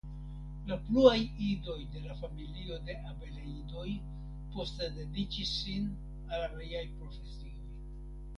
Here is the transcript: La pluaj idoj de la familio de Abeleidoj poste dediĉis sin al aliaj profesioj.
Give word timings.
La 0.69 0.75
pluaj 0.85 1.11
idoj 1.47 1.75
de 1.95 2.01
la 2.05 2.15
familio 2.21 2.79
de 2.87 2.95
Abeleidoj 3.09 3.85
poste 4.57 4.89
dediĉis 4.97 5.53
sin 5.61 5.87
al 5.93 6.49
aliaj 6.49 6.85
profesioj. 6.97 7.55